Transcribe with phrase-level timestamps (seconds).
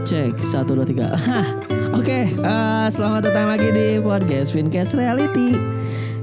[0.00, 1.12] Cek satu dua tiga.
[1.98, 5.52] Oke, eh, selamat datang lagi di podcast Fincast Reality.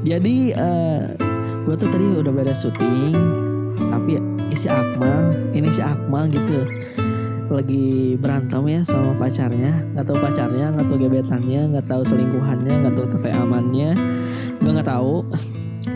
[0.02, 1.14] Jadi eh
[1.68, 3.14] gue tuh tadi udah beres syuting,
[3.94, 4.18] tapi
[4.50, 6.66] isi Akmal, ini si Akmal gitu
[7.48, 12.92] lagi berantem ya sama pacarnya nggak tahu pacarnya nggak tahu gebetannya nggak tahu selingkuhannya nggak
[12.92, 13.96] tahu tete amannya
[14.60, 15.24] gue nggak tahu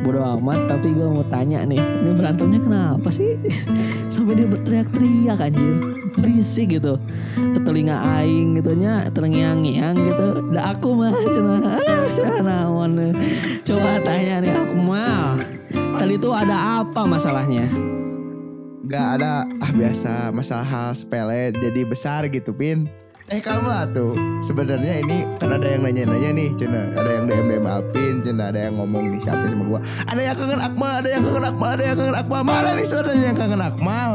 [0.03, 3.35] bodo amat tapi gue mau tanya nih ini berantemnya kenapa sih?
[4.13, 5.75] Sampai dia berteriak-teriak anjir.
[6.15, 6.99] Berisik gitu.
[7.35, 10.27] Ke telinga aing gitunya terngiang-ngiang gitu.
[10.55, 11.11] Dah aku mah
[11.91, 12.67] ah sana
[13.63, 15.39] coba tanya nih aku mah
[15.95, 17.67] tadi tuh ada apa masalahnya?
[18.87, 20.35] Gak ada ah biasa.
[20.35, 24.17] Masalah hal sepele jadi besar gitu pin eh kamu lah tuh.
[24.41, 26.89] Sebenarnya ini kan ada yang nanya-nanya nih cina.
[26.97, 28.49] Ada yang DM DM Alpin cina.
[28.49, 29.79] Ada yang ngomong di siapa sama gua.
[30.09, 32.41] Ada yang kangen Akmal ada yang kangen Akmal ada yang kangen Akmal.
[32.41, 34.09] Mana nih sebenarnya yang kangen Akmal?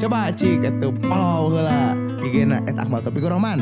[0.00, 1.92] Coba cik itu follow lah
[2.24, 3.60] IG-na et Akmal tapi roman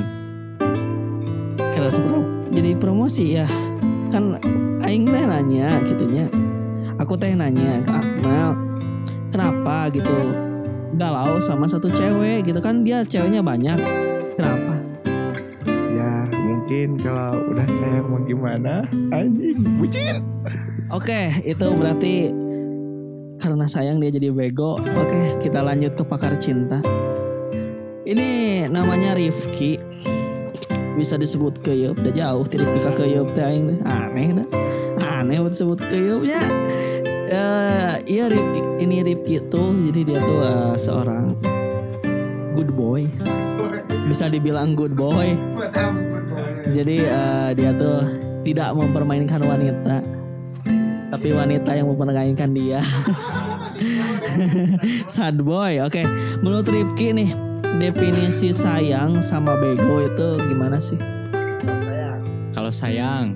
[1.75, 3.47] pro- jadi promosi ya.
[4.09, 4.39] Kan
[4.87, 6.31] aing teh nanya gitunya
[6.97, 8.51] aku teh nanya ke Akmal
[9.29, 9.91] kenapa?
[9.91, 10.15] gitu.
[10.95, 12.87] Galau sama satu cewek gitu kan.
[12.87, 13.79] Dia ceweknya banyak.
[14.39, 14.74] Kenapa
[17.05, 20.25] kalau udah sayang mau gimana anjing bucin.
[20.89, 22.33] Oke itu berarti
[23.37, 24.81] karena sayang dia jadi bego.
[24.81, 26.81] Oke kita lanjut ke pakar cinta.
[28.09, 29.77] Ini namanya Rifki.
[30.97, 34.49] Bisa disebut keyup udah jauh tidak pika keyup teh aing aneh dah.
[35.21, 36.41] Aneh buat disebut keyupnya.
[37.29, 41.37] Eh iya Rifki ini Rifki tuh jadi dia tuh eh, seorang
[42.57, 43.05] good boy.
[44.09, 45.37] Bisa dibilang good boy
[46.73, 48.01] jadi eh, dia tuh
[48.45, 50.01] tidak mempermainkan wanita.
[51.13, 52.81] Tapi wanita yang mempermainkan dia.
[55.15, 56.03] Sad boy oke.
[56.41, 57.31] Menurut Rifki nih
[57.79, 60.99] definisi sayang sama bego itu gimana sih?
[62.55, 63.35] Kalau sayang,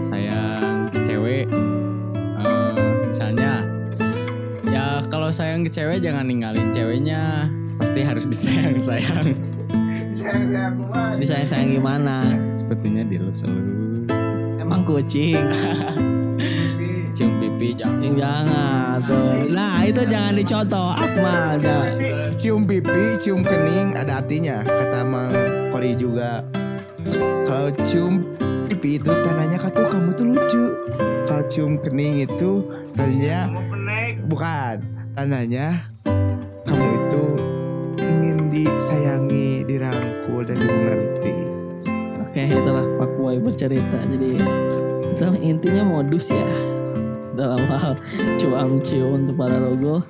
[0.00, 1.46] sayang cewek,
[2.40, 2.72] eh,
[3.06, 3.60] misalnya,
[4.66, 9.55] ya kalau sayang ke cewek jangan ninggalin ceweknya, pasti harus disayang sayang.
[11.20, 12.16] Disayang sayang gimana?
[12.58, 14.10] Sepertinya dilus-elus,
[14.60, 15.40] emang kucing.
[17.16, 18.12] Cium pipi jangan.
[18.12, 19.48] jangan tuh.
[19.56, 21.56] Nah itu jangan dicontoh Akmal
[22.36, 24.60] cium pipi, cium kening ada artinya.
[24.60, 25.32] Kata Mang
[25.72, 26.44] Kori juga.
[27.48, 28.20] Kalau cium
[28.68, 30.64] pipi itu tandanya kata kamu tuh lucu.
[31.24, 33.48] Kalau cium kening itu tandanya
[34.28, 34.84] bukan.
[35.16, 35.88] Tandanya
[36.68, 37.24] kamu itu
[38.64, 41.34] disayangi, dirangkul dan dimengerti.
[42.24, 43.98] oke itulah Pak Boy bercerita.
[44.08, 44.40] Jadi
[45.12, 46.48] itu intinya modus ya.
[47.36, 48.00] Dalam hal
[48.40, 50.00] cuam cium untuk para logo.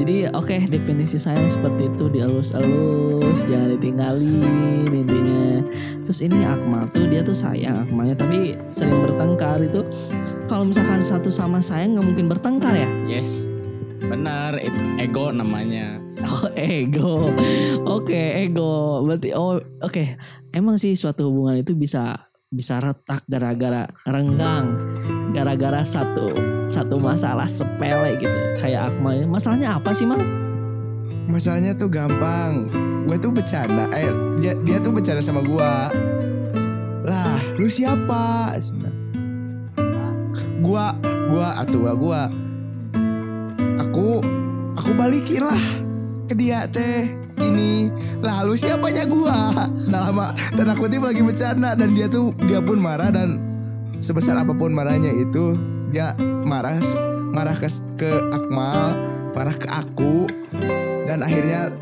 [0.00, 2.08] Jadi oke definisi sayang seperti itu.
[2.08, 5.60] Dielus-elus jangan ditinggalin intinya.
[6.08, 9.84] Terus ini Akmal tuh dia tuh sayang Akmalnya tapi sering bertengkar itu.
[10.48, 12.88] Kalau misalkan satu sama sayang nggak mungkin bertengkar ya?
[13.04, 13.51] Yes,
[14.06, 14.58] benar,
[14.98, 15.98] ego namanya.
[16.22, 17.32] Oh ego,
[17.86, 19.02] oke ego.
[19.06, 20.04] Berarti oh oke.
[20.52, 22.14] Emang sih suatu hubungan itu bisa
[22.52, 24.76] bisa retak gara-gara renggang,
[25.32, 26.30] gara-gara satu
[26.68, 28.38] satu masalah sepele gitu.
[28.60, 29.20] Kayak Akmal.
[29.20, 29.26] ini.
[29.28, 30.20] Masalahnya apa sih mal?
[31.28, 32.68] Masalahnya tuh gampang.
[33.08, 33.88] Gue tuh bercanda.
[33.96, 34.08] Eh,
[34.38, 35.90] dia, dia tuh bercanda sama gua.
[37.02, 38.54] Lah, lu siapa?
[40.62, 42.22] Gua, gua atau gua, gua.
[44.92, 45.64] Aku, balikin lah
[46.28, 47.08] ke dia teh.
[47.40, 47.88] Ini,
[48.20, 49.64] lah lu siapanya gua?
[49.88, 53.40] Nah lama, tanda kutip lagi bercanda dan dia tuh dia pun marah dan
[54.04, 55.56] sebesar apa pun marahnya itu
[55.96, 56.12] dia
[56.44, 56.76] marah
[57.32, 58.92] marah ke ke Akmal,
[59.32, 60.28] marah ke aku
[61.08, 61.72] dan akhirnya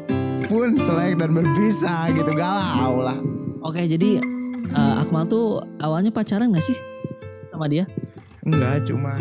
[0.46, 3.18] pun selek dan berpisah gitu galau lah
[3.66, 4.22] Oke jadi
[4.70, 6.78] eh, Akmal tuh awalnya pacaran gak sih
[7.50, 7.90] sama dia?
[8.46, 9.18] enggak cuma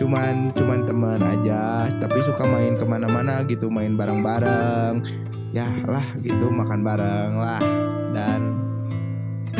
[0.00, 5.04] cuman cuman teman aja tapi suka main ke mana-mana gitu main bareng-bareng
[5.52, 7.60] ya lah gitu makan bareng lah
[8.16, 8.56] dan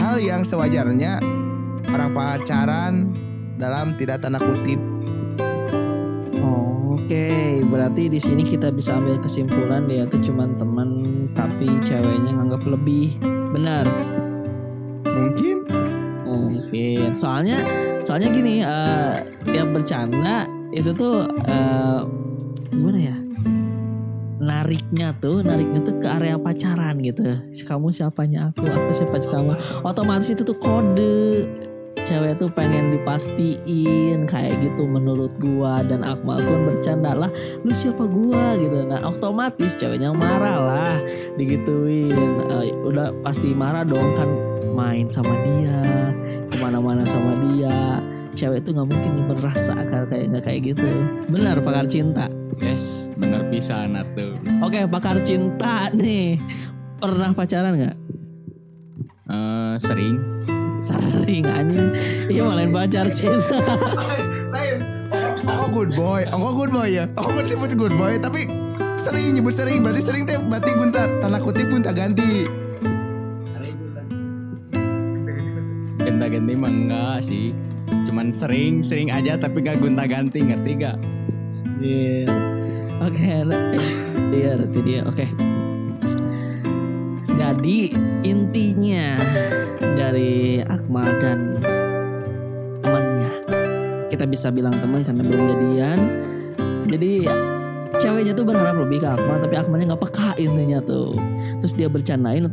[0.00, 1.20] hal yang sewajarnya
[1.92, 2.94] orang pacaran
[3.60, 4.80] dalam tidak tanda kutip
[7.10, 11.02] Oke, berarti di sini kita bisa ambil kesimpulan dia tuh cuman teman
[11.34, 13.18] tapi ceweknya nganggap lebih.
[13.50, 13.82] Benar.
[15.02, 15.66] mungkin
[16.22, 17.18] Mungkin.
[17.18, 17.58] Soalnya
[18.00, 19.14] soalnya gini, eh
[19.48, 22.00] dia bercanda itu tuh eh
[22.70, 23.16] gimana ya?
[24.40, 27.22] Nariknya tuh, nariknya tuh ke area pacaran gitu.
[27.68, 29.84] Kamu siapanya aku, aku siapa kamu.
[29.84, 31.44] Otomatis itu tuh kode
[32.04, 37.30] cewek tuh pengen dipastiin kayak gitu menurut gua dan Akmal pun bercanda lah
[37.62, 40.96] lu siapa gua gitu nah otomatis ceweknya marah lah
[41.36, 42.16] digituin
[42.50, 44.28] Eh, udah pasti marah dong kan
[44.74, 45.80] main sama dia
[48.40, 50.88] cewek itu nggak mungkin nyimpen rasa kayak nggak kayak gitu
[51.28, 52.24] benar pakar cinta
[52.56, 54.32] Yes, bener pisan atuh.
[54.60, 56.40] oke pakar cinta nih
[56.96, 57.96] pernah pacaran nggak
[59.30, 60.16] Eh, sering
[60.74, 61.92] sering anjing
[62.26, 63.60] iya malah pacar cinta
[64.50, 64.78] Lain.
[65.46, 66.26] Oh, good boy.
[66.30, 67.06] Oh, good boy ya.
[67.14, 68.18] Oh, good sebut good boy.
[68.18, 68.50] Tapi
[68.96, 69.78] sering nyebut sering.
[69.80, 70.34] Berarti sering teh.
[70.36, 72.46] Berarti gunta tanda kutip gunta ganti.
[76.00, 77.54] Ganti-ganti mah enggak sih.
[78.10, 80.98] Cuman sering, sering aja tapi gak gonta-ganti, ngerti gak?
[81.78, 82.26] Iya.
[83.06, 83.70] Oke, nah,
[84.34, 85.06] iya berarti dia.
[85.06, 85.30] Oke.
[87.38, 87.94] Jadi
[88.26, 89.14] intinya
[89.78, 91.62] dari Akmal dan
[92.82, 93.30] temannya,
[94.10, 95.98] kita bisa bilang teman karena belum jadian.
[96.90, 97.30] Jadi
[97.94, 101.14] ceweknya tuh berharap lebih ke Akmal, tapi Akmalnya nggak peka intinya tuh.
[101.62, 102.50] Terus dia bercandain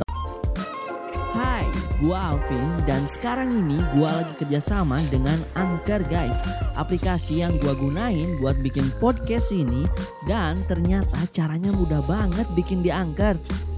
[2.03, 6.41] gua Alvin dan sekarang ini gua lagi kerjasama dengan Anchor guys.
[6.77, 9.89] Aplikasi yang gua gunain buat bikin podcast ini
[10.25, 13.38] Dan ternyata caranya mudah banget bikin di Anchor.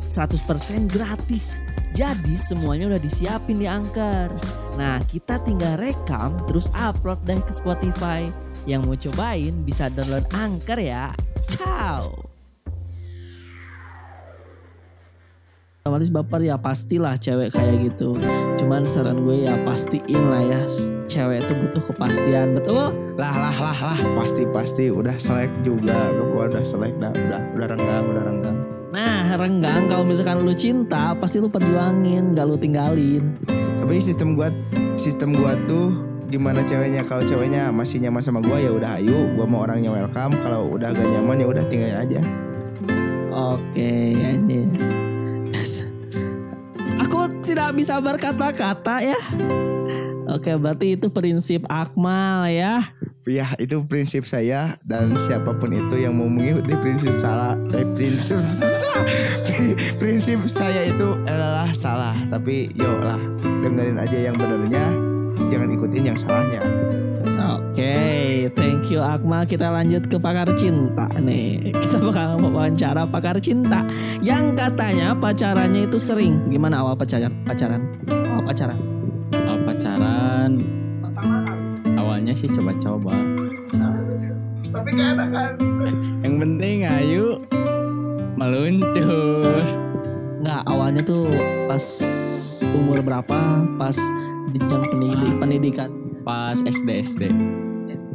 [0.09, 1.61] 100% gratis.
[1.93, 4.33] Jadi semuanya udah disiapin di Anchor.
[4.77, 8.25] Nah kita tinggal rekam terus upload deh ke Spotify.
[8.67, 11.13] Yang mau cobain bisa download Anchor ya.
[11.49, 12.28] Ciao
[15.99, 18.15] otomatis baper ya pastilah cewek kayak gitu
[18.55, 20.63] cuman saran gue ya pastiin lah ya
[21.11, 23.99] cewek itu butuh kepastian betul Lah lah lah lah.
[24.15, 24.87] Pasti pasti.
[24.87, 26.07] Udah selek juga.
[26.15, 27.11] Gua udah selek dah.
[27.11, 28.05] Udah udah renggang.
[28.15, 28.57] Udah renggang.
[28.95, 34.49] nah renggang kalau misalkan lu cinta pasti lu perjuangin gak lu tinggalin Tapi sistem gua
[34.97, 35.93] sistem gua tuh
[36.25, 40.33] gimana ceweknya kalau ceweknya masih nyaman sama gua ya udah ayo gua mau orangnya welcome
[40.41, 42.21] kalau udah gak nyaman ya udah tinggalin aja
[43.29, 44.65] oke ini
[47.09, 49.17] aku tidak bisa berkata-kata ya.
[50.29, 52.93] Oke berarti itu prinsip Akmal ya.
[53.25, 58.37] Ya itu prinsip saya dan siapa pun itu yang mau mengikuti prinsip salah eh, prinsip
[60.01, 62.13] prinsip saya itu adalah salah.
[62.29, 64.85] Tapi yuk lah dengerin aja yang benernya.
[65.49, 66.61] Jangan ikutin yang salahnya.
[67.57, 67.97] Oke,
[68.47, 69.43] thank you Akmal.
[69.43, 71.75] Kita lanjut ke pakar cinta nih.
[71.75, 73.83] Kita bakal wawancara pakar cinta
[74.23, 76.47] yang katanya pacarannya itu sering.
[76.47, 77.35] Gimana awal pacaran?
[77.43, 77.81] Pacaran?
[78.07, 78.79] Awal pacaran?
[79.35, 80.51] Kalau pacaran
[81.99, 83.11] awalnya sih coba-coba.
[84.69, 85.53] tapi kan kan
[86.23, 87.25] Yang penting ayo
[88.39, 89.59] meluncur.
[90.39, 91.27] Nggak, awalnya tuh
[91.67, 91.83] pas
[92.63, 93.39] umur berapa?
[93.75, 93.97] Pas
[94.55, 95.91] jenjang pendidik, pendidikan
[96.23, 97.23] Pas SD SD.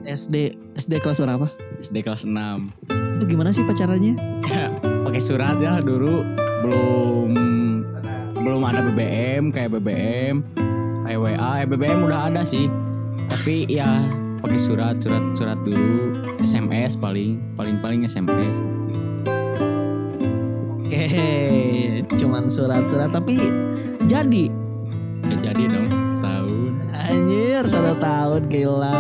[0.05, 0.37] SD
[0.79, 1.49] SD kelas berapa?
[1.81, 2.37] SD kelas 6.
[3.21, 4.17] Itu gimana sih pacarannya?
[5.07, 6.25] Pakai surat ya dulu
[6.65, 7.31] belum
[8.45, 10.45] belum ada BBM kayak BBM
[11.05, 12.69] kayak WA eh, BBM udah ada sih
[13.29, 14.09] tapi ya
[14.41, 18.65] pakai surat surat surat dulu SMS paling paling paling SMS
[20.85, 21.09] Oke,
[22.21, 23.35] cuman surat-surat tapi
[24.07, 24.47] jadi
[25.27, 26.14] ya jadi dong
[27.05, 28.97] Anjir satu tahun gila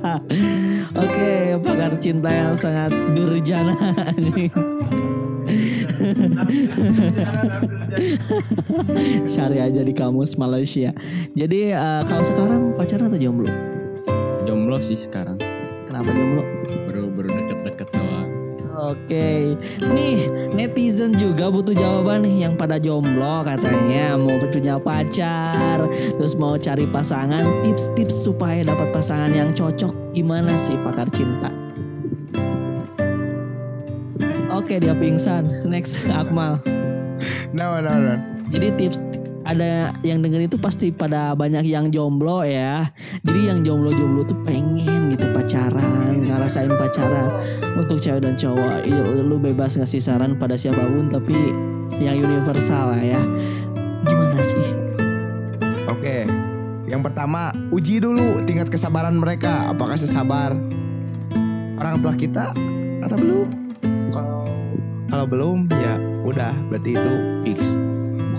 [1.02, 3.74] Oke pakar cinta yang sangat durjana.
[9.26, 10.94] Cari aja di kamus Malaysia
[11.34, 13.50] Jadi eh, kalau sekarang pacaran atau jomblo?
[14.46, 15.40] jomblo sih sekarang
[15.90, 16.44] Kenapa jomblo?
[18.90, 20.18] Oke, nih
[20.50, 24.18] netizen juga butuh jawaban nih yang pada jomblo katanya.
[24.18, 25.86] Mau punya pacar,
[26.18, 29.94] terus mau cari pasangan, tips-tips supaya dapat pasangan yang cocok.
[30.10, 31.54] Gimana sih pakar cinta?
[34.50, 36.58] Oke dia pingsan, next Akmal.
[37.54, 38.14] no no no
[38.50, 39.19] Jadi tips
[39.50, 42.86] ada yang denger itu pasti pada banyak yang jomblo ya.
[43.26, 47.30] Jadi yang jomblo-jomblo tuh pengen gitu pacaran, ngerasain pacaran
[47.74, 48.86] untuk cewek dan cowok.
[48.86, 51.34] Iya, lu bebas ngasih saran pada siapa pun tapi
[51.98, 53.18] yang universal lah ya.
[54.06, 54.66] Gimana sih?
[55.90, 56.30] Oke,
[56.86, 59.66] yang pertama uji dulu tingkat kesabaran mereka.
[59.74, 60.54] Apakah sesabar
[61.82, 62.54] orang tua kita
[63.02, 63.48] atau belum?
[64.14, 64.46] Kalau
[65.10, 67.79] kalau belum ya udah berarti itu fix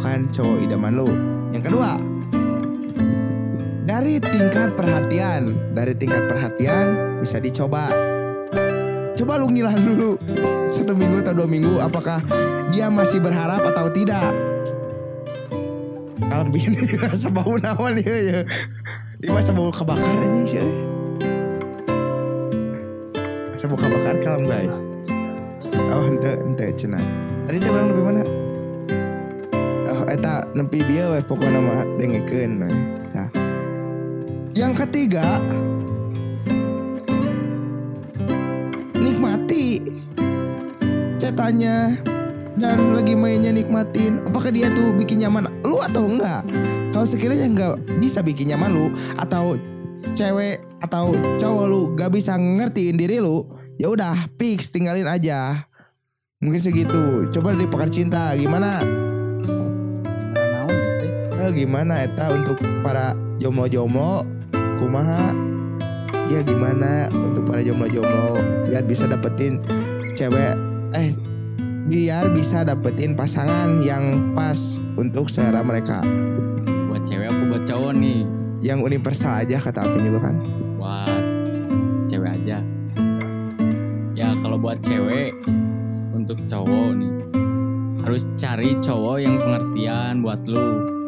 [0.02, 1.10] bukan cowok idaman lu.
[1.54, 1.94] Yang kedua
[3.86, 7.94] dari tingkat perhatian, dari tingkat perhatian bisa dicoba.
[9.14, 10.18] Coba lu ngilang dulu
[10.74, 12.18] satu minggu atau dua minggu apakah
[12.74, 14.34] dia masih berharap atau tidak?
[16.34, 16.82] Kalau begini
[17.38, 18.40] bau naon ya ya.
[19.22, 20.66] Ini masa bau kebakar aja sih.
[23.54, 24.82] Masa bau kebakar kalem guys.
[25.94, 26.98] Oh ente ente cina
[27.46, 28.41] tadi dia orang lebih mana
[30.52, 32.52] nempi dia we pokoknya mah dengekeun.
[32.60, 33.30] Nah.
[34.52, 35.40] Yang ketiga
[39.00, 39.80] nikmati
[41.16, 42.04] cetannya
[42.60, 44.20] dan lagi mainnya nikmatin.
[44.28, 46.44] Apakah dia tuh bikin nyaman lu atau enggak?
[46.92, 49.56] Kalau sekiranya enggak bisa bikin nyaman lu atau
[50.12, 53.48] cewek atau cowok lu gak bisa ngertiin diri lu
[53.80, 55.64] ya udah fix tinggalin aja.
[56.42, 57.30] Mungkin segitu.
[57.32, 59.01] Coba dari pakar cinta gimana
[61.52, 64.24] gimana eta untuk para jomblo-jomblo
[64.80, 65.36] kumaha?
[66.32, 68.40] Ya gimana untuk para jomblo-jomblo
[68.72, 69.60] biar bisa dapetin
[70.16, 70.56] cewek
[70.96, 71.12] eh
[71.92, 76.00] biar bisa dapetin pasangan yang pas untuk selera mereka.
[76.88, 78.22] Buat cewek apa buat cowok nih.
[78.62, 80.36] Yang universal aja kata Apin juga kan?
[80.80, 81.24] Buat
[82.08, 82.64] cewek aja.
[84.16, 85.34] Ya kalau buat cewek
[86.16, 87.14] untuk cowok nih
[88.02, 91.01] harus cari cowok yang pengertian buat lu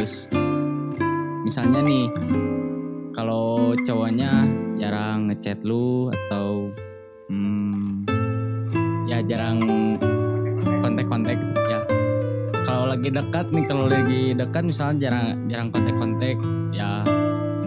[0.00, 0.24] harus
[1.44, 2.08] misalnya nih
[3.12, 4.48] kalau cowoknya
[4.80, 6.72] jarang ngechat lu atau
[7.28, 8.08] hmm,
[9.04, 9.60] ya jarang
[10.80, 11.36] kontak-kontak
[11.68, 11.84] ya.
[12.64, 16.40] Kalau lagi dekat nih kalau lagi dekat misalnya jarang jarang kontak-kontak
[16.72, 17.04] ya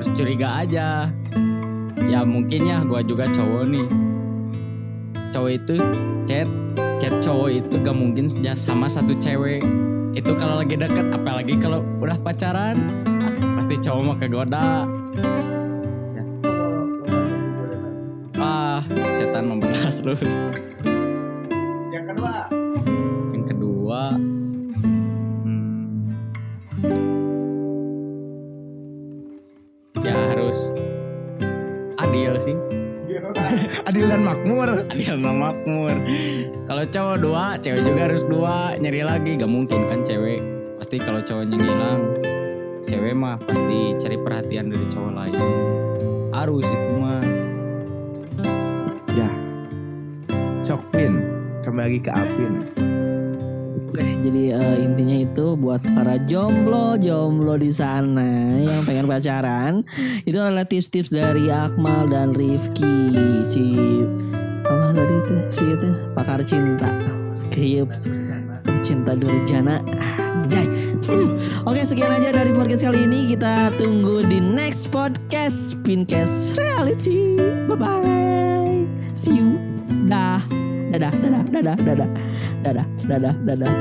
[0.01, 1.13] terus curiga aja.
[2.09, 3.87] Ya mungkin ya gua juga cowok nih.
[5.29, 5.75] Cowok itu
[6.25, 6.49] chat
[6.97, 9.61] chat cowok itu gak mungkin ya sama satu cewek
[10.13, 12.77] itu kalau lagi deket apalagi kalau udah pacaran
[13.25, 14.85] ah, pasti cowok mau kegoda.
[16.13, 16.23] Ya.
[18.37, 18.79] ah
[19.17, 20.13] setan membelas lu.
[21.89, 22.33] Yang kedua?
[23.33, 24.01] Yang kedua
[25.41, 26.13] hmm,
[30.05, 30.77] ya harus
[31.97, 32.82] adil sih
[33.89, 34.05] adil.
[34.09, 34.69] Dan makmur.
[34.89, 35.95] Adil dan makmur.
[36.69, 38.77] Kalau cowok dua cewek juga harus dua.
[38.79, 40.41] Nyari lagi gak mungkin kan cewek.
[40.79, 42.01] Pasti kalau cowoknya ngilang
[42.87, 45.45] cewek mah pasti cari perhatian dari cowok lain.
[46.33, 47.23] Harus itu mah.
[49.13, 49.29] Ya.
[50.63, 51.21] Sok pin
[51.63, 52.92] kembali lagi ke Apin
[53.93, 59.85] Oke, jadi eh, intinya itu buat para jomblo jomblo di sana yang pengen pacaran
[60.25, 63.13] itu adalah tips-tips dari Akmal dan Rifki
[63.45, 63.61] si
[64.65, 66.89] apa tadi itu si itu pakar cinta
[67.37, 67.93] skrip
[68.81, 69.77] cinta Durjana
[70.49, 70.65] Jai.
[71.69, 77.37] Oke sekian aja dari podcast kali ini kita tunggu di next podcast Pincast Reality.
[77.69, 78.73] Bye bye.
[79.13, 79.57] See you.
[80.09, 80.52] Dah.
[81.03, 82.09] Dadah, dadah, dadah, dadah.
[82.63, 83.73] Dadah, dadah, dadah.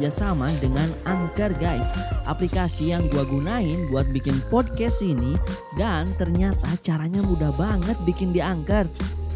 [0.00, 1.92] Kerjasama dengan Anchor guys.
[2.24, 5.36] Aplikasi yang gue gunain buat bikin podcast ini
[5.76, 8.88] Dan ternyata caranya mudah banget bikin di Anchor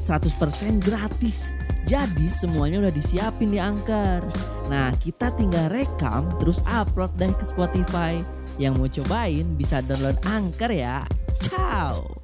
[0.05, 1.57] 100% gratis.
[1.89, 4.25] Jadi semuanya udah disiapin di Anchor.
[4.69, 8.21] Nah kita tinggal rekam terus upload deh ke Spotify.
[8.61, 11.05] Yang mau cobain bisa download Anchor ya.
[11.41, 12.24] Ciao